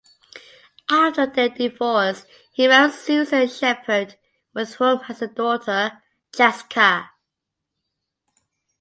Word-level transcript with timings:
After 0.89 1.27
their 1.27 1.49
divorce, 1.49 2.25
he 2.53 2.67
married 2.67 2.95
Susan 2.95 3.47
Shepard, 3.47 4.15
with 4.51 4.73
whom 4.73 4.97
he 4.97 5.03
has 5.03 5.21
a 5.21 5.27
daughter, 5.27 6.01
Jessica. 6.35 7.11